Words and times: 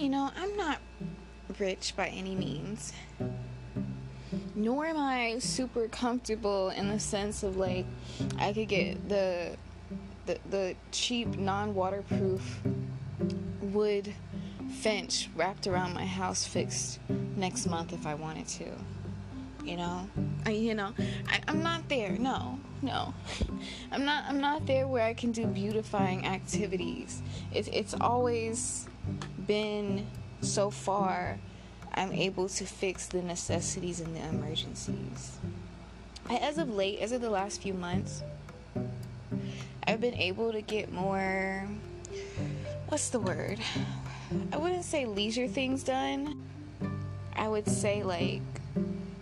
you 0.00 0.08
know, 0.08 0.30
I'm 0.34 0.56
not 0.56 0.78
rich 1.58 1.94
by 1.94 2.08
any 2.08 2.34
means. 2.34 2.94
Nor 4.54 4.86
am 4.86 4.96
I 4.96 5.38
super 5.40 5.88
comfortable 5.88 6.70
in 6.70 6.88
the 6.88 6.98
sense 6.98 7.42
of 7.42 7.58
like 7.58 7.84
I 8.38 8.52
could 8.52 8.68
get 8.68 9.08
the 9.08 9.56
the, 10.26 10.38
the 10.48 10.76
cheap 10.90 11.36
non-waterproof 11.36 12.60
wood 13.60 14.14
fence 14.70 15.28
wrapped 15.36 15.66
around 15.66 15.92
my 15.92 16.06
house 16.06 16.46
fixed 16.46 17.00
next 17.36 17.66
month 17.66 17.92
if 17.92 18.06
I 18.06 18.14
wanted 18.14 18.46
to. 18.48 18.70
You 19.64 19.76
know, 19.76 20.08
I, 20.46 20.50
you 20.52 20.74
know, 20.74 20.94
I, 21.28 21.40
I'm 21.46 21.62
not 21.62 21.86
there. 21.90 22.12
No, 22.12 22.58
no, 22.80 23.12
I'm 23.92 24.06
not. 24.06 24.24
I'm 24.26 24.40
not 24.40 24.66
there 24.66 24.88
where 24.88 25.04
I 25.04 25.12
can 25.12 25.32
do 25.32 25.46
beautifying 25.46 26.24
activities. 26.24 27.20
It's 27.52 27.68
it's 27.68 27.94
always 28.00 28.88
been 29.46 30.06
so 30.40 30.70
far. 30.70 31.38
I'm 31.94 32.12
able 32.12 32.48
to 32.48 32.64
fix 32.64 33.06
the 33.06 33.22
necessities 33.22 34.00
and 34.00 34.14
the 34.14 34.20
emergencies. 34.28 35.38
As 36.28 36.58
of 36.58 36.70
late, 36.70 37.00
as 37.00 37.12
of 37.12 37.20
the 37.20 37.30
last 37.30 37.62
few 37.62 37.74
months, 37.74 38.22
I've 39.86 40.00
been 40.00 40.14
able 40.14 40.52
to 40.52 40.62
get 40.62 40.92
more. 40.92 41.66
What's 42.88 43.10
the 43.10 43.18
word? 43.18 43.58
I 44.52 44.56
wouldn't 44.56 44.84
say 44.84 45.06
leisure 45.06 45.48
things 45.48 45.82
done. 45.82 46.40
I 47.34 47.48
would 47.48 47.66
say 47.66 48.02
like, 48.02 48.42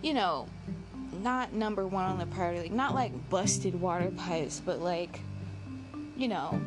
you 0.01 0.13
know, 0.13 0.47
not 1.23 1.53
number 1.53 1.87
one 1.87 2.05
on 2.05 2.19
the 2.19 2.25
priority, 2.27 2.61
like 2.61 2.71
not 2.71 2.93
like 2.93 3.29
busted 3.29 3.79
water 3.79 4.11
pipes, 4.15 4.61
but 4.63 4.79
like, 4.79 5.19
you 6.15 6.27
know, 6.27 6.61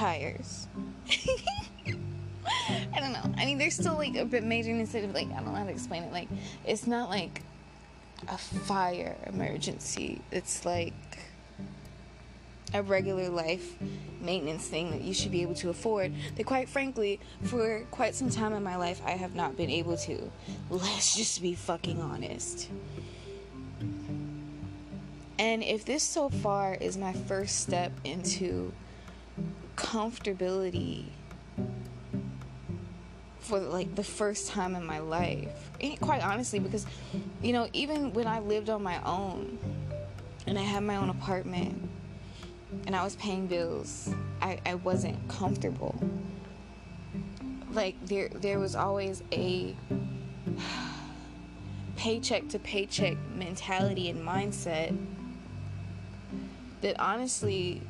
tires. 0.00 0.66
I 1.86 3.00
don't 3.00 3.12
know. 3.12 3.34
I 3.36 3.44
mean, 3.44 3.58
they're 3.58 3.70
still 3.70 3.96
like 3.96 4.16
a 4.16 4.24
bit 4.24 4.44
major 4.44 4.70
instead 4.70 5.04
of 5.04 5.12
like 5.12 5.30
I 5.30 5.36
don't 5.36 5.46
know 5.46 5.54
how 5.54 5.64
to 5.64 5.70
explain 5.70 6.04
it. 6.04 6.12
Like, 6.12 6.28
it's 6.66 6.86
not 6.86 7.10
like 7.10 7.42
a 8.26 8.38
fire 8.38 9.16
emergency. 9.26 10.22
It's 10.30 10.64
like 10.64 10.94
a 12.72 12.82
regular 12.82 13.28
life 13.28 13.76
maintenance 14.22 14.66
thing 14.66 14.90
that 14.92 15.02
you 15.02 15.12
should 15.12 15.32
be 15.32 15.42
able 15.42 15.54
to 15.54 15.70
afford 15.70 16.12
that 16.36 16.44
quite 16.44 16.68
frankly 16.68 17.18
for 17.42 17.84
quite 17.90 18.14
some 18.14 18.30
time 18.30 18.52
in 18.52 18.62
my 18.62 18.76
life 18.76 19.02
I 19.04 19.12
have 19.12 19.34
not 19.34 19.56
been 19.56 19.70
able 19.70 19.96
to 19.96 20.30
let's 20.68 21.16
just 21.16 21.42
be 21.42 21.54
fucking 21.54 22.00
honest 22.00 22.68
and 25.36 25.64
if 25.64 25.84
this 25.84 26.04
so 26.04 26.28
far 26.28 26.74
is 26.74 26.96
my 26.96 27.12
first 27.12 27.58
step 27.60 27.90
into 28.04 28.72
comfortability 29.80 31.04
for 33.40 33.58
like 33.58 33.94
the 33.96 34.04
first 34.04 34.48
time 34.48 34.76
in 34.76 34.84
my 34.84 34.98
life 34.98 35.70
and 35.80 35.98
quite 36.00 36.22
honestly 36.22 36.58
because 36.58 36.86
you 37.42 37.52
know 37.52 37.68
even 37.72 38.12
when 38.12 38.26
I 38.26 38.38
lived 38.38 38.70
on 38.70 38.82
my 38.82 39.02
own 39.02 39.58
and 40.46 40.58
I 40.58 40.62
had 40.62 40.82
my 40.82 40.96
own 40.96 41.08
apartment 41.08 41.90
and 42.86 42.94
I 42.94 43.04
was 43.04 43.16
paying 43.16 43.46
bills, 43.46 44.12
I, 44.40 44.60
I 44.64 44.74
wasn't 44.76 45.28
comfortable. 45.28 45.94
Like 47.72 47.94
there 48.04 48.28
there 48.28 48.58
was 48.58 48.74
always 48.74 49.22
a 49.32 49.76
paycheck 51.96 52.48
to 52.48 52.58
paycheck 52.58 53.16
mentality 53.34 54.10
and 54.10 54.26
mindset 54.26 54.96
that 56.80 56.98
honestly 56.98 57.82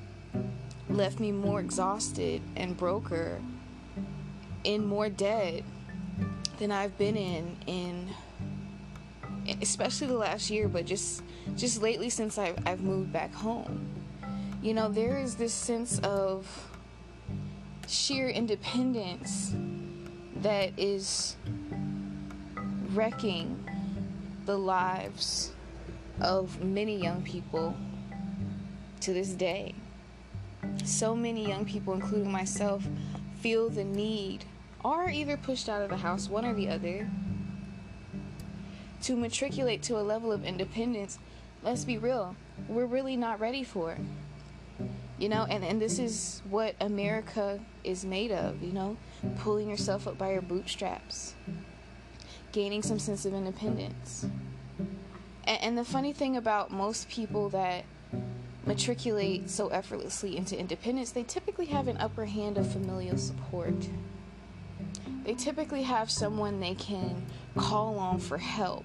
left 0.91 1.21
me 1.21 1.33
more 1.33 1.61
exhausted 1.61 2.43
and 2.57 2.77
broker 2.77 3.41
in 4.65 4.85
more 4.85 5.09
debt 5.09 5.63
than 6.59 6.71
I've 6.71 6.97
been 6.99 7.17
in 7.17 7.57
in 7.67 8.09
especially 9.63 10.07
the 10.07 10.17
last 10.17 10.51
year 10.51 10.69
but 10.69 10.85
just 10.85 11.23
just 11.57 11.81
lately 11.81 12.11
since 12.11 12.39
I've, 12.39 12.59
I've 12.67 12.83
moved 12.83 13.13
back 13.13 13.33
home 13.33 13.91
you 14.63 14.75
know, 14.75 14.91
there 14.91 15.17
is 15.17 15.37
this 15.37 15.55
sense 15.55 16.01
of 16.01 16.47
sheer 17.89 18.29
independence 18.29 19.55
that 20.37 20.79
is 20.79 21.37
wrecking 22.93 23.67
the 24.45 24.59
lives 24.59 25.53
of 26.21 26.63
many 26.63 27.01
young 27.01 27.23
people 27.23 27.75
to 29.01 29.15
this 29.15 29.31
day. 29.31 29.75
So 30.85 31.15
many 31.15 31.47
young 31.47 31.65
people, 31.65 31.95
including 31.95 32.31
myself, 32.31 32.87
feel 33.41 33.69
the 33.69 33.85
need, 33.85 34.45
are 34.85 35.09
either 35.11 35.37
pushed 35.37 35.69
out 35.69 35.83
of 35.83 35.91
the 35.91 35.99
house, 35.99 36.29
one 36.29 36.45
or 36.45 36.55
the 36.55 36.69
other, 36.69 37.11
to 39.03 39.17
matriculate 39.17 39.83
to 39.85 39.99
a 39.99 40.03
level 40.03 40.33
of 40.33 40.45
independence. 40.45 41.19
Let's 41.63 41.85
be 41.85 41.99
real, 41.99 42.37
we're 42.69 42.87
really 42.87 43.17
not 43.17 43.41
ready 43.41 43.65
for 43.65 43.93
it. 43.93 44.01
you 45.19 45.29
know 45.29 45.47
and, 45.49 45.63
and 45.65 45.81
this 45.81 45.99
is 45.99 46.43
what 46.49 46.75
america 46.81 47.61
is 47.85 48.05
made 48.05 48.33
of 48.33 48.63
you 48.63 48.73
know 48.73 48.97
pulling 49.39 49.69
yourself 49.69 50.09
up 50.09 50.17
by 50.19 50.33
your 50.33 50.43
bootstraps 50.43 51.35
gaining 52.53 52.83
some 52.83 52.99
sense 52.99 53.25
of 53.27 53.35
independence 53.35 54.27
and, 55.45 55.63
and 55.63 55.79
the 55.79 55.85
funny 55.85 56.13
thing 56.13 56.37
about 56.37 56.73
most 56.73 57.09
people 57.09 57.51
that 57.51 57.85
matriculate 58.67 59.49
so 59.49 59.69
effortlessly 59.69 60.37
into 60.37 60.59
independence 60.59 61.11
they 61.13 61.23
typically 61.23 61.67
have 61.67 61.89
an 61.89 61.97
upper 61.99 62.25
hand 62.25 62.59
of 62.59 62.71
familial 62.71 63.17
support 63.17 63.89
they 65.25 65.35
typically 65.35 65.83
have 65.83 66.11
someone 66.11 66.61
they 66.61 66.75
can 66.75 67.25
call 67.57 67.99
on 67.99 68.19
for 68.19 68.39
help 68.39 68.85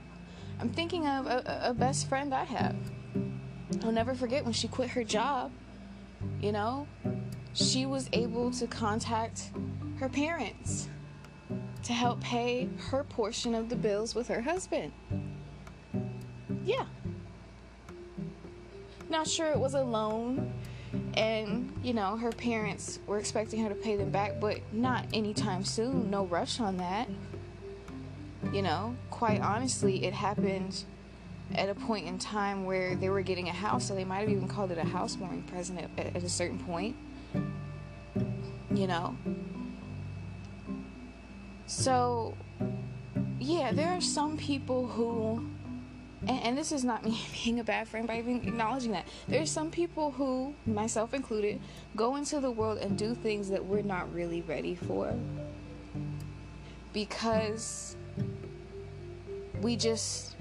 i'm 0.60 0.70
thinking 0.70 1.06
of 1.08 1.26
a, 1.28 1.62
a 1.64 1.74
best 1.74 2.08
friend 2.08 2.34
i 2.34 2.44
have 2.44 2.76
i'll 3.84 3.92
never 3.92 4.16
forget 4.16 4.44
when 4.44 4.54
she 4.54 4.68
quit 4.68 4.90
her 4.90 5.04
job 5.04 5.52
you 6.42 6.52
know, 6.52 6.88
she 7.54 7.86
was 7.86 8.10
able 8.14 8.52
to 8.52 8.68
contact 8.68 9.52
her 10.00 10.10
parents 10.10 10.90
to 11.84 11.94
help 11.94 12.20
pay 12.22 12.70
her 12.90 13.04
portion 13.04 13.56
of 13.56 13.70
the 13.70 13.76
bills 13.76 14.16
with 14.16 14.28
her 14.28 14.42
husband. 14.42 14.92
Yeah. 16.64 16.86
Not 19.16 19.28
sure 19.28 19.48
it 19.48 19.60
was 19.60 19.74
a 19.74 19.82
loan 19.82 20.54
and 21.16 21.72
you 21.84 21.94
know 21.94 22.16
her 22.16 22.32
parents 22.32 23.00
were 23.08 23.18
expecting 23.18 23.62
her 23.64 23.70
to 23.70 23.76
pay 23.76 23.96
them 23.96 24.10
back 24.10 24.40
but 24.40 24.60
not 24.72 25.06
anytime 25.14 25.64
soon 25.64 26.10
no 26.10 26.26
rush 26.26 26.62
on 26.62 26.78
that 26.78 27.10
you 28.54 28.62
know 28.62 28.96
quite 29.10 29.42
honestly 29.42 30.06
it 30.06 30.14
happened 30.14 30.86
at 31.54 31.70
a 31.70 31.76
point 31.76 32.08
in 32.08 32.18
time 32.18 32.66
where 32.66 32.96
they 32.96 33.10
were 33.10 33.22
getting 33.22 33.50
a 33.50 33.54
house, 33.54 33.88
so 33.88 33.94
they 33.94 34.04
might 34.04 34.20
have 34.20 34.30
even 34.30 34.48
called 34.48 34.72
it 34.72 34.78
a 34.78 34.84
housewarming 34.84 35.44
present 35.44 35.80
at, 35.98 36.16
at 36.16 36.24
a 36.24 36.30
certain 36.30 36.60
point. 36.60 36.96
You 38.74 38.88
know? 38.88 39.16
So, 41.68 42.36
yeah, 43.40 43.72
there 43.72 43.90
are 43.90 44.02
some 44.02 44.38
people 44.38 44.88
who, 44.88 45.46
and, 46.28 46.44
and, 46.44 46.58
this 46.58 46.72
is 46.72 46.84
not 46.84 47.04
me 47.06 47.20
being 47.44 47.60
a 47.60 47.64
bad 47.64 47.88
friend 47.88 48.08
by 48.08 48.20
even 48.20 48.38
acknowledging 48.48 48.92
that. 48.92 49.08
There 49.28 49.42
are 49.42 49.46
some 49.46 49.70
people 49.72 50.12
who, 50.12 50.54
myself 50.66 51.14
included, 51.14 51.60
go 51.96 52.16
into 52.16 52.40
the 52.40 52.52
world 52.52 52.80
and 52.80 52.98
do 52.98 53.14
things 53.16 53.50
that 53.50 53.64
we're 53.64 53.82
not 53.82 54.14
really 54.14 54.42
ready 54.42 54.76
for 54.76 55.14
because 56.94 57.98
we 59.62 59.76
just 59.76 60.36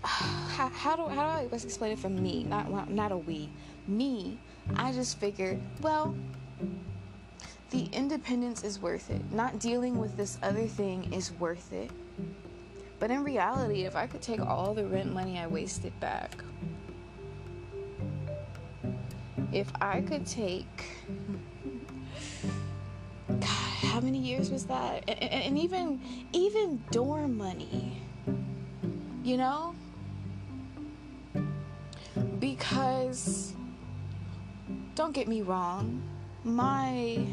how, 0.04 0.68
how 0.68 0.96
do 0.96 1.06
how 1.08 1.22
do 1.22 1.44
I 1.44 1.46
best 1.46 1.64
explain 1.64 1.92
it 1.92 1.98
from 1.98 2.22
me? 2.22 2.44
Not 2.44 2.90
not 2.90 3.12
a 3.12 3.16
we. 3.16 3.48
Me. 3.86 4.38
I 4.76 4.92
just 4.92 5.18
figured, 5.18 5.58
well, 5.80 6.14
the 7.70 7.86
independence 7.92 8.62
is 8.62 8.80
worth 8.80 9.10
it. 9.10 9.20
Not 9.32 9.58
dealing 9.58 9.98
with 9.98 10.16
this 10.16 10.38
other 10.42 10.66
thing 10.66 11.12
is 11.12 11.32
worth 11.32 11.72
it. 11.72 11.90
But 13.00 13.10
in 13.10 13.24
reality, 13.24 13.82
if 13.82 13.96
I 13.96 14.06
could 14.06 14.22
take 14.22 14.40
all 14.40 14.74
the 14.74 14.86
rent 14.86 15.12
money 15.12 15.40
I 15.40 15.48
wasted 15.48 15.98
back, 15.98 16.44
if 19.52 19.72
I 19.80 20.02
could 20.02 20.24
take 20.24 20.84
God, 23.28 23.42
how 23.44 24.00
many 24.00 24.18
years 24.18 24.50
was 24.50 24.66
that? 24.66 25.02
And, 25.08 25.20
and, 25.20 25.42
and 25.42 25.58
even 25.58 26.00
even 26.32 26.84
dorm 26.92 27.36
money, 27.36 28.00
you 29.24 29.36
know 29.36 29.74
because 32.40 33.54
don't 34.94 35.12
get 35.12 35.28
me 35.28 35.42
wrong, 35.42 36.02
my 36.42 37.24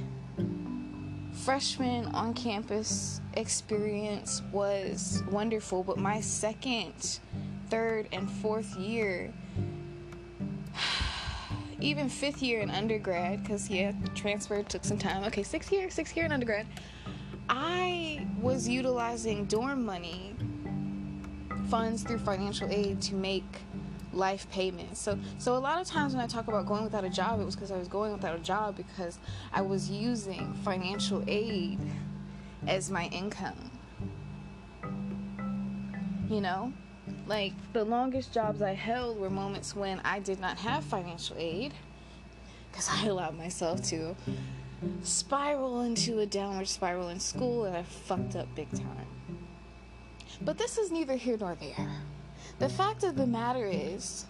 freshman 1.44 2.06
on 2.08 2.34
campus 2.34 3.22
experience 3.34 4.42
was 4.52 5.24
wonderful, 5.32 5.84
but 5.84 5.98
my 5.98 6.20
second, 6.20 7.20
third, 7.70 8.08
and 8.12 8.30
fourth 8.30 8.76
year, 8.76 9.32
even 11.80 12.10
fifth 12.10 12.42
year 12.42 12.62
in 12.62 12.70
undergrad, 12.70 13.44
because 13.44 13.70
yeah, 13.70 13.94
transfer 14.16 14.64
took 14.64 14.84
some 14.84 14.98
time. 14.98 15.24
Okay, 15.26 15.44
sixth 15.44 15.72
year, 15.72 15.90
sixth 15.90 16.16
year 16.16 16.26
in 16.26 16.32
undergrad, 16.32 16.66
I 17.50 18.28
was 18.42 18.68
utilizing 18.68 19.46
dorm 19.46 19.86
money 19.86 20.36
funds 21.70 22.04
through 22.04 22.20
financial 22.20 22.68
aid 22.70 23.02
to 23.02 23.16
make 23.16 23.62
life 24.18 24.50
payments. 24.50 25.00
So 25.00 25.18
so 25.38 25.56
a 25.56 25.60
lot 25.60 25.80
of 25.80 25.88
times 25.88 26.14
when 26.14 26.24
I 26.24 26.28
talk 26.28 26.48
about 26.48 26.66
going 26.66 26.84
without 26.84 27.04
a 27.04 27.10
job, 27.10 27.40
it 27.40 27.46
was 27.46 27.56
because 27.56 27.72
I 27.72 27.78
was 27.78 27.88
going 27.88 28.12
without 28.12 28.36
a 28.36 28.40
job 28.40 28.76
because 28.76 29.20
I 29.54 29.62
was 29.62 29.90
using 29.90 30.54
financial 30.66 31.24
aid 31.28 31.80
as 32.68 32.90
my 32.90 33.06
income. 33.08 33.72
You 36.30 36.42
know? 36.42 36.74
Like 37.26 37.54
the 37.74 37.84
longest 37.84 38.34
jobs 38.34 38.62
I 38.62 38.74
held 38.74 39.20
were 39.20 39.30
moments 39.30 39.76
when 39.76 40.00
I 40.04 40.20
did 40.20 40.40
not 40.40 40.58
have 40.58 40.84
financial 40.84 41.36
aid 41.38 41.74
because 42.72 42.90
I 42.90 43.08
allowed 43.08 43.38
myself 43.38 43.82
to 43.90 44.16
spiral 45.02 45.82
into 45.82 46.20
a 46.20 46.26
downward 46.26 46.68
spiral 46.68 47.10
in 47.10 47.20
school 47.20 47.66
and 47.66 47.76
I 47.76 47.84
fucked 47.84 48.36
up 48.36 48.54
big 48.56 48.70
time. 48.72 49.08
But 50.42 50.58
this 50.58 50.78
is 50.78 50.92
neither 50.92 51.16
here 51.16 51.38
nor 51.38 51.56
there. 51.56 51.90
The 52.60 52.70
fact 52.70 53.04
of 53.04 53.16
the 53.16 53.28
matter 53.28 53.66
is, 53.66 54.26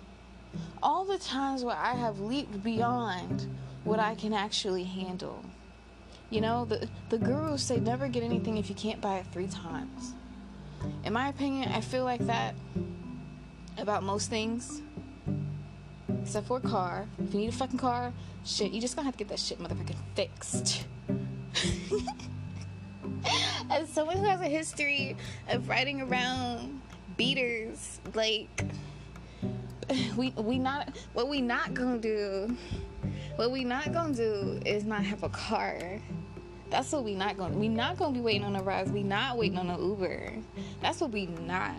all 0.83 1.05
the 1.05 1.17
times 1.17 1.63
where 1.63 1.77
I 1.77 1.93
have 1.93 2.19
leaped 2.19 2.61
beyond 2.61 3.47
what 3.85 3.99
I 3.99 4.15
can 4.15 4.33
actually 4.33 4.83
handle. 4.83 5.45
You 6.29 6.41
know, 6.41 6.65
the, 6.65 6.89
the 7.09 7.17
gurus 7.17 7.63
say 7.63 7.79
never 7.79 8.09
get 8.09 8.23
anything 8.23 8.57
if 8.57 8.67
you 8.67 8.75
can't 8.75 8.99
buy 8.99 9.19
it 9.19 9.27
three 9.31 9.47
times. 9.47 10.13
In 11.05 11.13
my 11.13 11.29
opinion, 11.29 11.71
I 11.71 11.79
feel 11.79 12.03
like 12.03 12.19
that 12.27 12.53
about 13.77 14.03
most 14.03 14.29
things. 14.29 14.81
Except 16.21 16.47
for 16.47 16.57
a 16.57 16.61
car. 16.61 17.07
If 17.23 17.33
you 17.33 17.39
need 17.39 17.49
a 17.49 17.53
fucking 17.53 17.79
car, 17.79 18.11
shit, 18.43 18.73
you 18.73 18.81
just 18.81 18.97
gonna 18.97 19.05
have 19.05 19.15
to 19.15 19.23
get 19.23 19.29
that 19.29 19.39
shit 19.39 19.59
motherfucking 19.59 19.95
fixed. 20.15 20.85
As 23.69 23.89
someone 23.89 24.17
who 24.17 24.25
has 24.25 24.41
a 24.41 24.49
history 24.49 25.15
of 25.49 25.69
riding 25.69 26.01
around 26.01 26.81
beaters, 27.17 27.99
like 28.13 28.63
we 30.17 30.31
we 30.37 30.57
not 30.57 30.95
what 31.13 31.27
we 31.27 31.41
not 31.41 31.73
gonna 31.73 31.97
do. 31.97 32.55
What 33.35 33.51
we 33.51 33.63
not 33.63 33.91
gonna 33.93 34.13
do 34.13 34.59
is 34.65 34.83
not 34.85 35.03
have 35.03 35.23
a 35.23 35.29
car. 35.29 35.99
That's 36.69 36.91
what 36.91 37.03
we 37.03 37.15
not 37.15 37.37
gonna. 37.37 37.55
We 37.55 37.69
not 37.69 37.97
gonna 37.97 38.13
be 38.13 38.19
waiting 38.19 38.43
on 38.43 38.55
a 38.55 38.63
ride. 38.63 38.91
We 38.91 39.03
not 39.03 39.37
waiting 39.37 39.57
on 39.57 39.69
an 39.69 39.81
Uber. 39.81 40.33
That's 40.81 40.99
what 41.01 41.11
we 41.11 41.27
not 41.27 41.75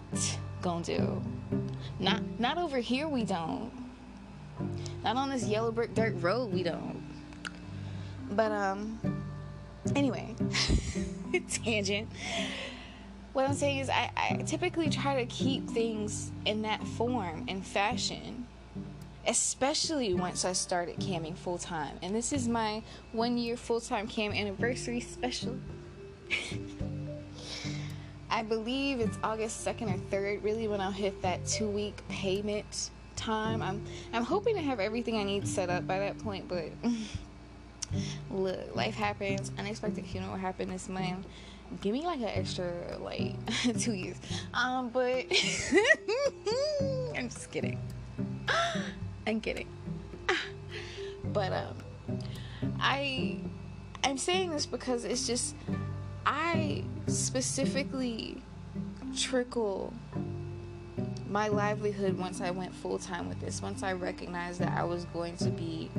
gonna 0.62 0.84
do. 0.84 1.22
Not 1.98 2.22
not 2.38 2.58
over 2.58 2.78
here. 2.78 3.08
We 3.08 3.24
don't. 3.24 3.70
Not 5.04 5.16
on 5.16 5.30
this 5.30 5.44
yellow 5.44 5.70
brick 5.70 5.94
dirt 5.94 6.14
road. 6.20 6.52
We 6.52 6.62
don't. 6.62 7.02
But 8.30 8.52
um. 8.52 8.98
Anyway, 9.96 10.34
tangent. 11.50 12.08
What 13.32 13.48
I'm 13.48 13.54
saying 13.54 13.78
is, 13.78 13.90
I, 13.90 14.10
I 14.16 14.42
typically 14.46 14.90
try 14.90 15.16
to 15.16 15.26
keep 15.26 15.68
things 15.68 16.32
in 16.44 16.62
that 16.62 16.84
form 16.86 17.44
and 17.48 17.64
fashion 17.64 18.46
especially 19.28 20.14
once 20.14 20.44
I 20.46 20.54
started 20.54 20.96
camming 20.96 21.36
full 21.36 21.58
time. 21.58 21.98
And 22.02 22.14
this 22.14 22.32
is 22.32 22.48
my 22.48 22.82
one 23.12 23.36
year 23.36 23.56
full 23.56 23.80
time 23.80 24.08
cam 24.08 24.32
anniversary 24.32 25.00
special. 25.00 25.56
I 28.30 28.42
believe 28.42 29.00
it's 29.00 29.18
August 29.22 29.66
2nd 29.66 29.94
or 29.94 29.98
3rd, 30.10 30.44
really, 30.44 30.68
when 30.68 30.80
I'll 30.80 30.90
hit 30.90 31.22
that 31.22 31.46
two 31.46 31.68
week 31.68 32.02
payment 32.08 32.90
time. 33.16 33.62
I'm, 33.62 33.84
I'm 34.12 34.24
hoping 34.24 34.54
to 34.54 34.62
have 34.62 34.80
everything 34.80 35.16
I 35.16 35.24
need 35.24 35.46
set 35.48 35.70
up 35.70 35.86
by 35.86 35.98
that 35.98 36.18
point, 36.18 36.46
but 36.48 36.66
look, 38.30 38.76
life 38.76 38.94
happens. 38.94 39.50
Unexpected 39.58 40.06
funeral 40.06 40.36
happened 40.36 40.70
this 40.70 40.88
month. 40.88 41.26
Give 41.80 41.92
me 41.92 42.02
like 42.02 42.18
an 42.20 42.28
extra 42.28 42.72
like 43.00 43.34
two 43.78 43.92
years. 43.92 44.16
Um, 44.54 44.88
but 44.88 45.26
I'm 47.16 47.28
just 47.28 47.50
kidding. 47.50 47.78
I'm 49.26 49.40
kidding. 49.40 49.68
but 51.32 51.52
um, 51.52 51.76
I 52.80 53.38
I'm 54.04 54.18
saying 54.18 54.50
this 54.50 54.66
because 54.66 55.04
it's 55.04 55.26
just 55.26 55.54
I 56.24 56.84
specifically 57.06 58.42
trickle 59.16 59.92
my 61.28 61.48
livelihood 61.48 62.16
once 62.18 62.40
I 62.40 62.50
went 62.50 62.74
full 62.74 62.98
time 62.98 63.28
with 63.28 63.40
this. 63.40 63.60
Once 63.60 63.82
I 63.82 63.92
recognized 63.92 64.60
that 64.60 64.76
I 64.76 64.84
was 64.84 65.04
going 65.06 65.36
to 65.38 65.50
be 65.50 65.90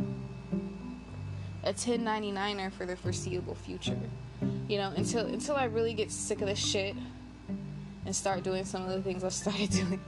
a 1.64 1.74
1099er 1.74 2.72
for 2.72 2.86
the 2.86 2.96
foreseeable 2.96 3.56
future. 3.56 4.00
You 4.70 4.78
know, 4.78 4.94
until 4.96 5.26
until 5.26 5.56
I 5.56 5.66
really 5.66 5.94
get 5.94 6.12
sick 6.12 6.42
of 6.42 6.48
this 6.48 6.60
shit 6.60 6.96
and 8.06 8.16
start 8.16 8.44
doing 8.44 8.64
some 8.66 8.84
of 8.84 8.90
the 8.90 9.02
things 9.02 9.24
I've 9.24 9.34
started 9.34 9.70
doing 9.72 10.00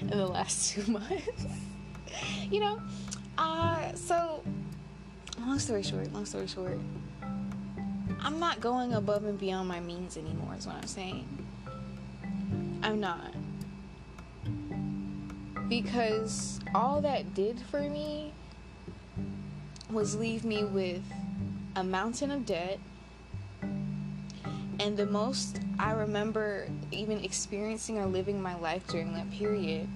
in 0.00 0.08
the 0.08 0.26
last 0.26 0.72
two 0.72 0.90
months. 0.90 1.44
you 2.50 2.60
know, 2.60 2.80
uh, 3.38 3.92
so 3.94 4.42
long 5.38 5.58
story 5.58 5.82
short, 5.82 6.12
long 6.12 6.24
story 6.24 6.46
short, 6.46 6.78
I'm 8.20 8.40
not 8.40 8.60
going 8.60 8.94
above 8.94 9.24
and 9.24 9.38
beyond 9.38 9.68
my 9.68 9.80
means 9.80 10.16
anymore, 10.16 10.54
is 10.58 10.66
what 10.66 10.76
I'm 10.76 10.86
saying. 10.86 11.46
I'm 12.82 12.98
not. 12.98 13.34
Because 15.68 16.58
all 16.74 17.00
that 17.02 17.34
did 17.34 17.60
for 17.60 17.80
me 17.80 18.32
was 19.90 20.16
leave 20.16 20.44
me 20.44 20.64
with 20.64 21.02
a 21.74 21.84
mountain 21.84 22.30
of 22.30 22.46
debt. 22.46 22.78
And 24.78 24.96
the 24.96 25.06
most 25.06 25.60
I 25.78 25.92
remember 25.92 26.68
even 26.90 27.24
experiencing 27.24 27.98
or 27.98 28.06
living 28.06 28.40
my 28.40 28.56
life 28.56 28.86
during 28.88 29.14
that 29.14 29.30
period 29.30 29.88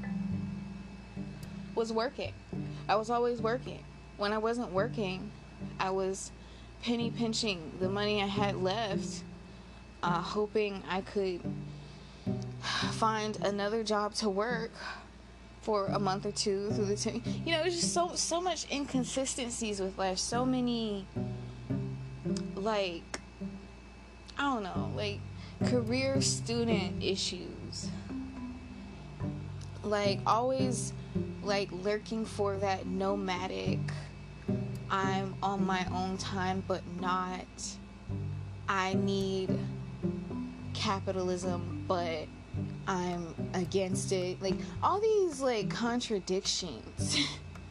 was 1.75 1.93
working. 1.93 2.33
I 2.89 2.97
was 2.97 3.11
always 3.11 3.41
working. 3.41 3.85
When 4.17 4.33
I 4.33 4.39
wasn't 4.39 4.73
working, 4.73 5.31
I 5.79 5.91
was 5.91 6.33
penny 6.83 7.11
pinching 7.11 7.73
the 7.79 7.89
money 7.89 8.23
I 8.23 8.27
had 8.27 8.57
left, 8.57 9.23
uh, 10.03 10.21
hoping 10.21 10.83
I 10.89 11.03
could 11.03 11.41
find 12.93 13.37
another 13.45 13.85
job 13.85 14.15
to 14.15 14.29
work 14.29 14.73
for 15.63 15.87
a 15.87 15.99
month 15.99 16.25
or 16.25 16.33
two 16.33 16.71
through 16.71 16.87
the 16.87 17.21
you 17.45 17.53
know, 17.53 17.61
it 17.61 17.65
was 17.65 17.75
just 17.75 17.93
so 17.93 18.13
so 18.15 18.41
much 18.41 18.71
inconsistencies 18.71 19.81
with 19.81 19.99
life, 19.99 20.19
so 20.19 20.45
many 20.45 21.07
like 22.55 23.10
I 24.41 24.45
don't 24.45 24.63
know, 24.63 24.91
like 24.97 25.21
career 25.67 26.23
student 26.23 27.05
issues. 27.05 27.91
Like 29.85 30.21
always 30.27 30.95
like 31.43 31.69
lurking 31.73 32.25
for 32.25 32.57
that 32.57 32.87
nomadic 32.87 33.81
I'm 34.91 35.35
on 35.43 35.67
my 35.67 35.87
own 35.93 36.17
time 36.17 36.63
but 36.67 36.83
not 37.01 37.45
I 38.69 38.95
need 38.95 39.51
capitalism 40.75 41.85
but 41.87 42.27
I'm 42.87 43.35
against 43.55 44.13
it 44.13 44.41
like 44.41 44.57
all 44.83 45.01
these 45.01 45.41
like 45.41 45.71
contradictions 45.71 47.19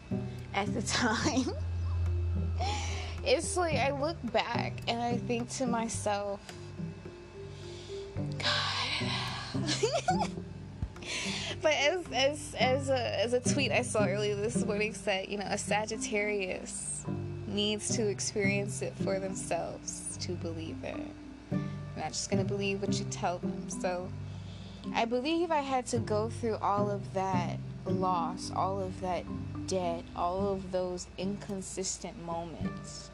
at 0.53 0.73
the 0.73 0.81
time 0.81 1.51
it's 3.23 3.57
like 3.57 3.75
I 3.75 3.91
look 3.91 4.17
back 4.31 4.73
and 4.87 5.01
I 5.01 5.17
think 5.17 5.49
to 5.51 5.65
myself 5.65 6.39
God 8.37 8.79
but 11.61 11.73
as 11.73 12.05
as 12.13 12.55
as 12.59 12.89
a 12.89 13.19
as 13.23 13.33
a 13.33 13.39
tweet 13.39 13.71
I 13.71 13.81
saw 13.81 14.05
earlier 14.05 14.35
this 14.35 14.65
morning 14.65 14.93
said, 14.93 15.27
you 15.27 15.37
know, 15.37 15.45
a 15.47 15.57
Sagittarius 15.57 17.05
needs 17.47 17.95
to 17.95 18.07
experience 18.07 18.81
it 18.81 18.93
for 19.03 19.19
themselves 19.19 20.17
to 20.21 20.33
believe 20.33 20.77
it. 20.83 20.99
They're 21.49 21.59
not 21.97 22.09
just 22.09 22.29
gonna 22.29 22.43
believe 22.43 22.81
what 22.81 22.97
you 22.99 23.05
tell 23.05 23.39
them. 23.39 23.69
So 23.69 24.09
I 24.93 25.05
believe 25.05 25.51
I 25.51 25.61
had 25.61 25.85
to 25.87 25.99
go 25.99 26.29
through 26.29 26.57
all 26.57 26.89
of 26.89 27.13
that 27.13 27.57
loss, 27.85 28.51
all 28.55 28.79
of 28.81 29.01
that 29.01 29.23
debt, 29.67 30.03
all 30.15 30.51
of 30.51 30.71
those 30.71 31.07
inconsistent 31.17 32.23
moments 32.25 33.09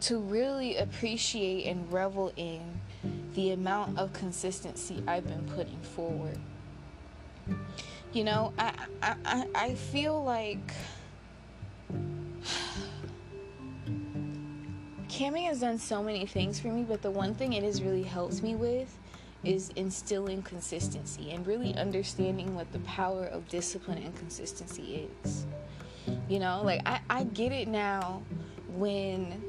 to 0.00 0.18
really 0.18 0.76
appreciate 0.76 1.66
and 1.66 1.90
revel 1.92 2.32
in 2.36 2.80
the 3.34 3.50
amount 3.50 3.98
of 3.98 4.12
consistency 4.12 5.02
I've 5.06 5.26
been 5.26 5.44
putting 5.54 5.80
forward. 5.80 6.38
You 8.12 8.24
know, 8.24 8.52
I 8.58 8.72
I 9.02 9.46
I 9.54 9.74
feel 9.74 10.22
like 10.24 10.72
camming 15.08 15.46
has 15.46 15.60
done 15.60 15.78
so 15.78 16.02
many 16.02 16.26
things 16.26 16.58
for 16.58 16.68
me, 16.68 16.82
but 16.82 17.02
the 17.02 17.10
one 17.10 17.34
thing 17.34 17.52
it 17.52 17.62
has 17.62 17.82
really 17.82 18.02
helped 18.02 18.42
me 18.42 18.54
with 18.54 18.96
is 19.44 19.70
instilling 19.76 20.42
consistency 20.42 21.30
and 21.30 21.46
really 21.46 21.74
understanding 21.76 22.54
what 22.54 22.70
the 22.72 22.78
power 22.80 23.26
of 23.26 23.48
discipline 23.48 23.98
and 23.98 24.14
consistency 24.16 25.08
is. 25.24 25.46
You 26.28 26.38
know, 26.38 26.62
like 26.64 26.82
I, 26.86 27.00
I 27.10 27.24
get 27.24 27.52
it 27.52 27.68
now 27.68 28.22
when, 28.76 29.42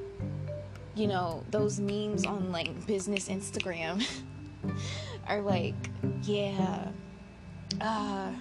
you 0.95 1.07
know, 1.07 1.43
those 1.51 1.79
memes 1.79 2.25
on 2.25 2.51
like 2.51 2.85
business 2.85 3.27
Instagram 3.29 4.05
are 5.27 5.41
like, 5.41 5.75
yeah, 6.23 6.87
uh, 7.81 8.31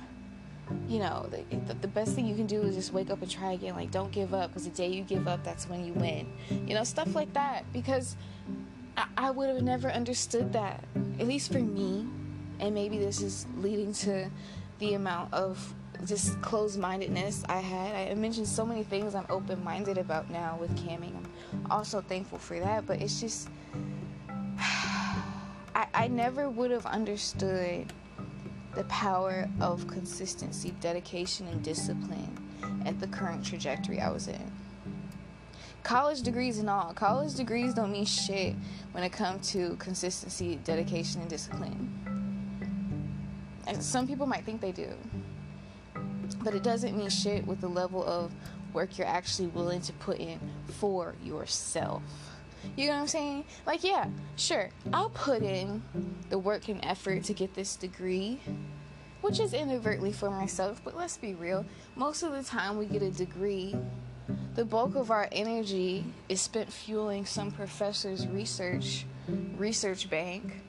you 0.88 0.98
know, 0.98 1.28
the, 1.30 1.74
the, 1.74 1.88
best 1.88 2.14
thing 2.14 2.26
you 2.26 2.34
can 2.34 2.46
do 2.46 2.62
is 2.62 2.74
just 2.74 2.92
wake 2.92 3.10
up 3.10 3.22
and 3.22 3.30
try 3.30 3.52
again. 3.52 3.74
Like, 3.74 3.90
don't 3.90 4.10
give 4.10 4.34
up 4.34 4.50
because 4.50 4.64
the 4.64 4.70
day 4.70 4.88
you 4.88 5.02
give 5.02 5.28
up, 5.28 5.44
that's 5.44 5.68
when 5.68 5.84
you 5.84 5.92
win. 5.92 6.26
You 6.50 6.74
know, 6.74 6.84
stuff 6.84 7.14
like 7.14 7.32
that. 7.34 7.64
Because 7.72 8.16
I, 8.96 9.06
I 9.16 9.30
would 9.30 9.48
have 9.48 9.62
never 9.62 9.90
understood 9.90 10.52
that, 10.54 10.82
at 11.18 11.26
least 11.26 11.52
for 11.52 11.58
me. 11.58 12.06
And 12.58 12.74
maybe 12.74 12.98
this 12.98 13.20
is 13.20 13.46
leading 13.58 13.92
to 13.94 14.30
the 14.78 14.94
amount 14.94 15.32
of 15.32 15.74
just 16.04 16.40
closed 16.42 16.78
mindedness 16.78 17.44
I 17.48 17.58
had. 17.58 18.10
I 18.10 18.14
mentioned 18.14 18.48
so 18.48 18.64
many 18.64 18.82
things 18.82 19.14
I'm 19.14 19.26
open 19.28 19.62
minded 19.64 19.98
about 19.98 20.30
now 20.30 20.56
with 20.60 20.74
camming. 20.76 21.14
I'm 21.52 21.70
also 21.70 22.00
thankful 22.00 22.38
for 22.38 22.58
that, 22.60 22.86
but 22.86 23.00
it's 23.00 23.20
just, 23.20 23.48
I, 24.58 25.86
I 25.94 26.08
never 26.08 26.50
would 26.50 26.70
have 26.70 26.86
understood 26.86 27.92
the 28.74 28.84
power 28.84 29.48
of 29.60 29.86
consistency, 29.88 30.74
dedication, 30.80 31.46
and 31.48 31.62
discipline 31.62 32.36
at 32.84 33.00
the 33.00 33.06
current 33.06 33.44
trajectory 33.44 34.00
I 34.00 34.10
was 34.10 34.28
in. 34.28 34.52
College 35.86 36.22
degrees 36.22 36.58
and 36.58 36.68
all. 36.68 36.92
College 36.94 37.36
degrees 37.36 37.72
don't 37.72 37.92
mean 37.92 38.04
shit 38.04 38.56
when 38.90 39.04
it 39.04 39.12
comes 39.12 39.52
to 39.52 39.76
consistency, 39.76 40.56
dedication, 40.64 41.20
and 41.20 41.30
discipline. 41.30 41.88
And 43.68 43.80
some 43.80 44.08
people 44.08 44.26
might 44.26 44.44
think 44.44 44.60
they 44.60 44.72
do. 44.72 44.88
But 46.42 46.54
it 46.54 46.64
doesn't 46.64 46.98
mean 46.98 47.08
shit 47.08 47.46
with 47.46 47.60
the 47.60 47.68
level 47.68 48.04
of 48.04 48.34
work 48.72 48.98
you're 48.98 49.06
actually 49.06 49.46
willing 49.46 49.80
to 49.82 49.92
put 49.92 50.18
in 50.18 50.40
for 50.66 51.14
yourself. 51.22 52.02
You 52.74 52.88
know 52.88 52.94
what 52.94 53.02
I'm 53.02 53.06
saying? 53.06 53.44
Like, 53.64 53.84
yeah, 53.84 54.08
sure, 54.34 54.70
I'll 54.92 55.10
put 55.10 55.44
in 55.44 55.84
the 56.30 56.38
work 56.38 56.66
and 56.66 56.84
effort 56.84 57.22
to 57.22 57.32
get 57.32 57.54
this 57.54 57.76
degree, 57.76 58.40
which 59.20 59.38
is 59.38 59.54
inadvertently 59.54 60.10
for 60.10 60.30
myself, 60.30 60.80
but 60.84 60.96
let's 60.96 61.16
be 61.16 61.34
real. 61.34 61.64
Most 61.94 62.24
of 62.24 62.32
the 62.32 62.42
time 62.42 62.76
we 62.76 62.86
get 62.86 63.02
a 63.02 63.10
degree, 63.12 63.76
the 64.54 64.64
bulk 64.64 64.94
of 64.94 65.10
our 65.10 65.28
energy 65.32 66.04
is 66.28 66.40
spent 66.40 66.72
fueling 66.72 67.26
some 67.26 67.50
professor's 67.50 68.26
research 68.26 69.04
research 69.56 70.08
bank. 70.08 70.62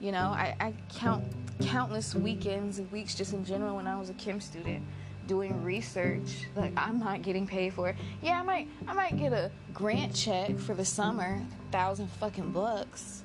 You 0.00 0.12
know, 0.12 0.28
I, 0.28 0.54
I 0.60 0.74
count 0.94 1.24
countless 1.60 2.14
weekends 2.14 2.78
and 2.78 2.90
weeks 2.92 3.14
just 3.14 3.32
in 3.32 3.44
general 3.44 3.76
when 3.76 3.86
I 3.86 3.98
was 3.98 4.10
a 4.10 4.14
chem 4.14 4.40
student 4.40 4.84
doing 5.26 5.62
research 5.62 6.46
like 6.56 6.72
I'm 6.76 6.98
not 6.98 7.22
getting 7.22 7.46
paid 7.46 7.74
for 7.74 7.90
it. 7.90 7.96
Yeah, 8.22 8.40
I 8.40 8.42
might 8.42 8.68
I 8.86 8.92
might 8.94 9.16
get 9.16 9.32
a 9.32 9.50
grant 9.72 10.14
check 10.14 10.58
for 10.58 10.74
the 10.74 10.84
summer, 10.84 11.40
thousand 11.70 12.08
fucking 12.12 12.52
bucks. 12.52 13.22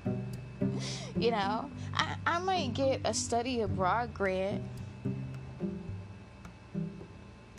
you 1.18 1.30
know, 1.30 1.70
I, 1.94 2.16
I 2.26 2.38
might 2.38 2.74
get 2.74 3.00
a 3.04 3.14
study 3.14 3.60
abroad 3.60 4.12
grant. 4.14 4.62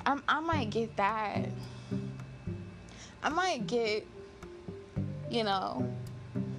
I, 0.07 0.17
I 0.27 0.39
might 0.39 0.71
get 0.71 0.95
that. 0.97 1.49
I 3.21 3.29
might 3.29 3.67
get, 3.67 4.07
you 5.29 5.43
know, 5.43 5.87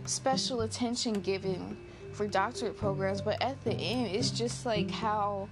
special 0.05 0.61
attention 0.61 1.15
given 1.15 1.77
for 2.13 2.29
doctorate 2.29 2.77
programs, 2.77 3.23
but 3.23 3.41
at 3.43 3.63
the 3.65 3.73
end, 3.73 4.15
it's 4.15 4.31
just 4.31 4.67
like 4.67 4.91
how 4.91 5.49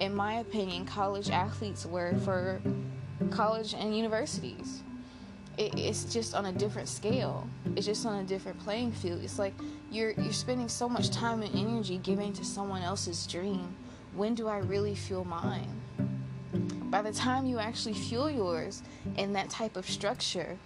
in 0.00 0.14
my 0.14 0.34
opinion, 0.34 0.84
college 0.84 1.30
athletes 1.30 1.86
were 1.86 2.14
for 2.24 2.60
college 3.30 3.74
and 3.74 3.96
universities. 3.96 4.82
It, 5.56 5.76
it's 5.76 6.04
just 6.04 6.34
on 6.34 6.46
a 6.46 6.52
different 6.52 6.88
scale. 6.88 7.48
It's 7.74 7.86
just 7.86 8.06
on 8.06 8.20
a 8.20 8.24
different 8.24 8.58
playing 8.60 8.92
field. 8.92 9.22
It's 9.24 9.38
like 9.38 9.54
you're 9.90 10.12
you're 10.12 10.32
spending 10.32 10.68
so 10.68 10.88
much 10.88 11.10
time 11.10 11.42
and 11.42 11.54
energy 11.54 11.98
giving 11.98 12.32
to 12.34 12.44
someone 12.44 12.82
else's 12.82 13.26
dream. 13.26 13.74
When 14.14 14.34
do 14.34 14.46
I 14.48 14.58
really 14.58 14.94
feel 14.94 15.24
mine? 15.24 15.80
By 16.90 17.02
the 17.02 17.12
time 17.12 17.46
you 17.46 17.58
actually 17.58 17.94
fuel 17.94 18.30
yours 18.30 18.82
in 19.16 19.32
that 19.34 19.50
type 19.50 19.76
of 19.76 19.88
structure, 19.88 20.58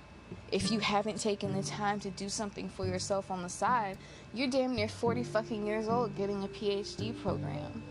if 0.50 0.71
you 0.71 0.81
haven't 0.81 1.21
taken 1.21 1.55
the 1.55 1.62
time 1.62 2.00
to 2.00 2.11
do 2.11 2.29
something 2.29 2.69
for 2.69 2.87
yourself 2.87 3.31
on 3.31 3.43
the 3.43 3.49
side, 3.49 3.99
you're 4.33 4.49
damn 4.49 4.75
near 4.75 4.88
40 4.88 5.25
fucking 5.25 5.67
years 5.67 5.88
old 5.88 6.17
getting 6.17 6.45
a 6.45 6.49
PhD 6.49 7.21
program 7.23 7.83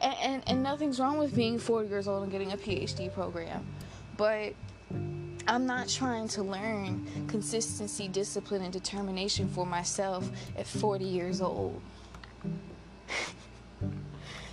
and, 0.00 0.16
and, 0.22 0.42
and 0.46 0.62
nothing's 0.62 0.98
wrong 0.98 1.18
with 1.18 1.34
being 1.34 1.58
40 1.58 1.88
years 1.88 2.08
old 2.08 2.22
and 2.22 2.32
getting 2.32 2.52
a 2.52 2.56
PhD 2.56 3.12
program, 3.12 3.66
but 4.16 4.54
I'm 5.46 5.66
not 5.66 5.88
trying 5.88 6.28
to 6.28 6.42
learn 6.42 7.06
consistency, 7.28 8.08
discipline, 8.08 8.62
and 8.62 8.72
determination 8.72 9.48
for 9.48 9.66
myself 9.66 10.30
at 10.56 10.66
40 10.66 11.04
years 11.04 11.40
old. 11.40 11.80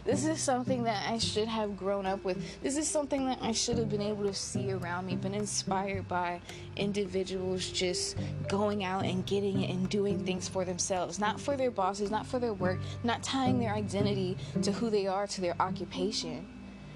This 0.07 0.25
is 0.25 0.39
something 0.39 0.85
that 0.85 1.05
I 1.11 1.17
should 1.17 1.49
have 1.49 1.75
grown 1.75 2.05
up 2.05 2.23
with. 2.23 2.61
This 2.63 2.77
is 2.77 2.87
something 2.87 3.25
that 3.27 3.39
I 3.41 3.51
should 3.51 3.77
have 3.77 3.89
been 3.89 4.01
able 4.01 4.23
to 4.23 4.33
see 4.33 4.71
around 4.71 5.05
me, 5.05 5.17
been 5.17 5.33
inspired 5.33 6.07
by 6.07 6.39
individuals 6.77 7.69
just 7.69 8.15
going 8.47 8.85
out 8.85 9.03
and 9.03 9.25
getting 9.25 9.63
it 9.63 9.69
and 9.69 9.89
doing 9.89 10.25
things 10.25 10.47
for 10.47 10.63
themselves, 10.63 11.19
not 11.19 11.41
for 11.41 11.57
their 11.57 11.71
bosses, 11.71 12.09
not 12.09 12.25
for 12.25 12.39
their 12.39 12.53
work, 12.53 12.79
not 13.03 13.21
tying 13.21 13.59
their 13.59 13.73
identity 13.73 14.37
to 14.61 14.71
who 14.71 14.89
they 14.89 15.07
are, 15.07 15.27
to 15.27 15.41
their 15.41 15.57
occupation. 15.59 16.47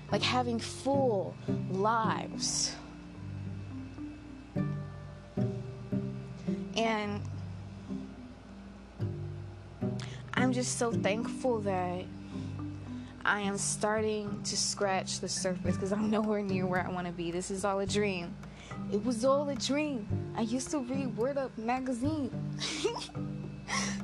Like 0.09 0.21
having 0.21 0.57
full 0.57 1.35
lives. 1.69 2.73
And 6.77 7.21
I'm 10.33 10.53
just 10.53 10.77
so 10.77 10.93
thankful 10.93 11.59
that 11.59 12.05
I 13.25 13.41
am 13.41 13.57
starting 13.57 14.41
to 14.43 14.57
scratch 14.57 15.19
the 15.19 15.29
surface 15.29 15.75
because 15.75 15.91
I'm 15.91 16.09
nowhere 16.11 16.41
near 16.41 16.65
where 16.65 16.85
I 16.85 16.89
want 16.89 17.07
to 17.07 17.13
be. 17.13 17.31
This 17.31 17.51
is 17.51 17.65
all 17.65 17.79
a 17.79 17.85
dream. 17.85 18.35
It 18.91 19.03
was 19.03 19.23
all 19.23 19.47
a 19.49 19.55
dream. 19.55 20.07
I 20.35 20.41
used 20.41 20.71
to 20.71 20.79
read 20.79 21.15
Word 21.15 21.37
Up 21.37 21.55
magazine. 21.57 22.31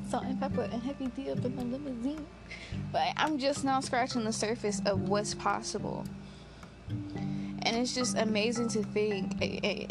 Salt-N-Pepa 0.10 0.74
and 0.74 0.82
Heavy 0.82 1.08
D 1.08 1.32
up 1.32 1.44
in 1.44 1.56
the 1.56 1.66
limousine. 1.66 2.26
But 2.92 3.14
I'm 3.18 3.38
just 3.38 3.66
now 3.66 3.82
scratching 3.82 4.24
the 4.24 4.32
surface 4.32 4.82
of 4.86 5.10
what's 5.10 5.34
possible. 5.34 6.06
And 6.90 7.76
it's 7.76 7.94
just 7.94 8.18
amazing 8.18 8.70
to 8.70 8.84
think, 8.84 9.34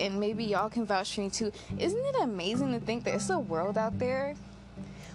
and 0.01 0.19
maybe 0.19 0.45
y'all 0.45 0.71
can 0.71 0.87
vouch 0.87 1.15
for 1.15 1.21
me 1.21 1.29
too. 1.29 1.53
Isn't 1.79 2.07
it 2.07 2.17
amazing 2.23 2.73
to 2.73 2.81
think 2.81 3.05
that 3.05 3.15
it's 3.15 3.29
a 3.29 3.39
world 3.39 3.77
out 3.77 3.99
there 3.99 4.35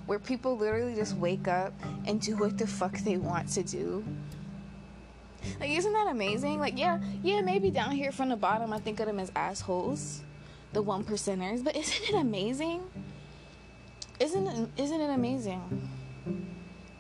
where 0.06 0.20
people 0.20 0.58
literally 0.58 0.96
just 0.96 1.16
wake 1.18 1.48
up 1.48 1.74
and 2.06 2.20
do 2.20 2.36
what 2.38 2.58
the 2.58 2.68
fuck 2.68 2.98
they 3.00 3.18
want 3.18 3.48
to 3.50 3.64
do. 3.64 4.04
Like, 5.60 5.72
isn't 5.72 5.94
that 5.94 6.08
amazing? 6.08 6.60
Like, 6.60 6.78
yeah, 6.78 7.00
yeah, 7.24 7.42
maybe 7.42 7.72
down 7.72 7.92
here 7.92 8.12
from 8.12 8.30
the 8.30 8.36
bottom, 8.36 8.74
I 8.74 8.80
think 8.80 9.00
of 9.00 9.08
them 9.08 9.20
as 9.20 9.32
assholes, 9.36 10.22
the 10.74 10.82
one 10.82 11.04
percenters. 11.04 11.64
But 11.64 11.76
isn't 11.78 12.10
it 12.10 12.16
amazing? 12.16 12.82
Isn't 14.20 14.48
it, 14.48 14.70
isn't 14.78 15.02
it 15.02 15.10
amazing 15.10 15.90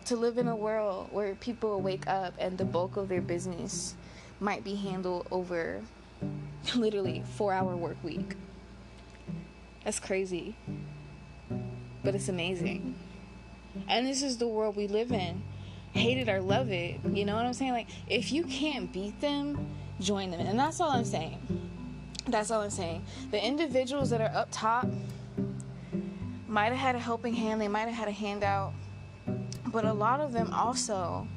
to 0.05 0.15
live 0.15 0.37
in 0.37 0.47
a 0.47 0.55
world 0.55 1.09
where 1.11 1.35
people 1.35 1.79
wake 1.81 2.07
up 2.07 2.33
and 2.39 2.57
the 2.57 2.65
bulk 2.65 2.97
of 2.97 3.09
their 3.09 3.21
business 3.21 3.95
might 4.39 4.63
be 4.63 4.73
handled 4.73 5.27
over 5.31 5.81
literally 6.75 7.23
four 7.35 7.53
hour 7.53 7.75
work 7.75 8.03
week? 8.03 8.35
That's 9.83 9.99
crazy 9.99 10.55
but 12.03 12.15
it's 12.15 12.29
amazing. 12.29 12.95
And 13.87 14.05
this 14.05 14.21
is 14.23 14.37
the 14.37 14.47
world 14.47 14.75
we 14.75 14.87
live 14.87 15.11
in. 15.11 15.41
Hate 15.93 16.17
it 16.17 16.29
or 16.29 16.41
love 16.41 16.71
it. 16.71 16.99
You 17.05 17.25
know 17.25 17.35
what 17.35 17.45
I'm 17.45 17.53
saying? 17.53 17.73
Like, 17.73 17.87
if 18.07 18.31
you 18.31 18.43
can't 18.43 18.91
beat 18.91 19.19
them, 19.21 19.67
join 19.99 20.31
them. 20.31 20.39
And 20.39 20.57
that's 20.57 20.79
all 20.79 20.91
I'm 20.91 21.05
saying. 21.05 21.37
That's 22.27 22.51
all 22.51 22.61
I'm 22.61 22.69
saying. 22.69 23.03
The 23.31 23.45
individuals 23.45 24.09
that 24.11 24.21
are 24.21 24.33
up 24.33 24.47
top 24.51 24.87
might 26.47 26.69
have 26.69 26.77
had 26.77 26.95
a 26.95 26.99
helping 26.99 27.33
hand, 27.33 27.61
they 27.61 27.67
might 27.67 27.87
have 27.87 27.93
had 27.93 28.07
a 28.07 28.11
handout, 28.11 28.73
but 29.67 29.85
a 29.85 29.93
lot 29.93 30.19
of 30.19 30.33
them 30.33 30.53
also 30.53 31.27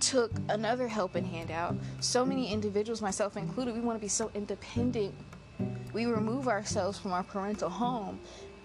took 0.00 0.32
another 0.48 0.88
helping 0.88 1.24
handout. 1.24 1.76
So 2.00 2.24
many 2.26 2.52
individuals, 2.52 3.00
myself 3.00 3.36
included, 3.36 3.74
we 3.74 3.80
want 3.80 3.96
to 3.96 4.00
be 4.02 4.08
so 4.08 4.30
independent. 4.34 5.14
We 5.92 6.06
remove 6.06 6.48
ourselves 6.48 6.98
from 6.98 7.12
our 7.12 7.22
parental 7.22 7.70
home 7.70 8.18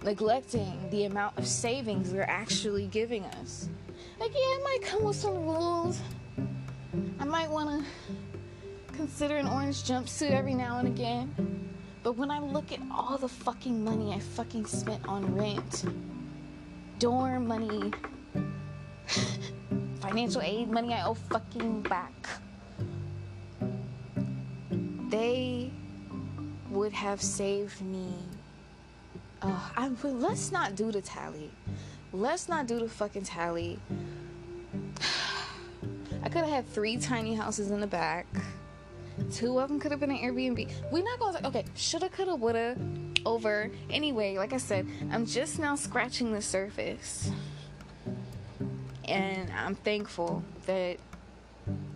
neglecting 0.03 0.89
the 0.91 1.05
amount 1.05 1.37
of 1.37 1.47
savings 1.47 2.11
they're 2.11 2.29
actually 2.29 2.87
giving 2.87 3.25
us. 3.25 3.69
Like, 4.19 4.31
yeah, 4.33 4.55
it 4.55 4.63
might 4.63 4.79
come 4.81 5.03
with 5.03 5.15
some 5.15 5.35
rules. 5.45 5.99
I 7.19 7.25
might 7.25 7.49
want 7.49 7.83
to 7.83 8.93
consider 8.93 9.37
an 9.37 9.47
orange 9.47 9.83
jumpsuit 9.83 10.31
every 10.31 10.53
now 10.53 10.79
and 10.79 10.87
again. 10.87 11.33
But 12.01 12.13
when 12.17 12.31
I 12.31 12.39
look 12.39 12.71
at 12.71 12.79
all 12.91 13.17
the 13.17 13.27
fucking 13.27 13.83
money 13.83 14.13
I 14.13 14.19
fucking 14.19 14.65
spent 14.65 15.05
on 15.07 15.35
rent, 15.35 15.85
dorm 16.97 17.47
money, 17.47 17.91
financial 19.99 20.41
aid 20.41 20.69
money 20.69 20.93
I 20.93 21.05
owe 21.05 21.13
fucking 21.13 21.81
back, 21.81 22.29
they 25.09 25.71
would 26.69 26.93
have 26.93 27.21
saved 27.21 27.81
me. 27.81 28.13
Uh, 29.41 29.69
I, 29.77 29.89
let's 30.03 30.51
not 30.51 30.75
do 30.75 30.91
the 30.91 31.01
tally. 31.01 31.51
Let's 32.11 32.49
not 32.49 32.67
do 32.67 32.79
the 32.79 32.89
fucking 32.89 33.23
tally. 33.23 33.79
I 36.23 36.29
could 36.29 36.41
have 36.41 36.49
had 36.49 36.67
three 36.67 36.97
tiny 36.97 37.35
houses 37.35 37.71
in 37.71 37.79
the 37.79 37.87
back. 37.87 38.25
Two 39.31 39.59
of 39.59 39.69
them 39.69 39.79
could 39.79 39.91
have 39.91 39.99
been 39.99 40.11
an 40.11 40.17
Airbnb. 40.17 40.71
We're 40.91 41.03
not 41.03 41.19
gonna 41.19 41.47
okay. 41.47 41.65
Shoulda, 41.75 42.09
coulda, 42.09 42.35
woulda. 42.35 42.75
Over. 43.25 43.69
Anyway, 43.89 44.37
like 44.37 44.53
I 44.53 44.57
said, 44.57 44.87
I'm 45.11 45.25
just 45.25 45.59
now 45.59 45.75
scratching 45.75 46.31
the 46.31 46.41
surface, 46.41 47.29
and 49.05 49.51
I'm 49.51 49.75
thankful 49.75 50.41
that 50.65 50.97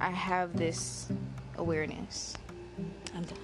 I 0.02 0.12
have 0.12 0.58
this 0.58 1.10
awareness. 1.58 2.36
I'm 3.16 3.24
done. 3.24 3.43